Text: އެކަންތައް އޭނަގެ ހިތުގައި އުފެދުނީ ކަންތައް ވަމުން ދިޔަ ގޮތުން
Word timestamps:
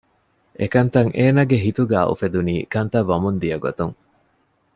އެކަންތައް 0.59 1.11
އޭނަގެ 1.17 1.57
ހިތުގައި 1.65 2.07
އުފެދުނީ 2.09 2.55
ކަންތައް 2.73 3.09
ވަމުން 3.11 3.37
ދިޔަ 3.41 3.57
ގޮތުން 3.65 3.95